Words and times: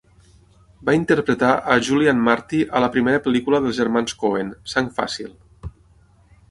Va 0.87 0.95
interpretar 0.99 1.49
a 1.75 1.77
Julian 1.89 2.23
Marty 2.29 2.63
a 2.79 2.81
la 2.85 2.91
primera 2.97 3.23
pel·lícula 3.27 3.61
dels 3.67 3.81
germans 3.83 4.19
Coen, 4.25 4.53
"Sang 4.75 4.93
fàcil". 4.99 5.31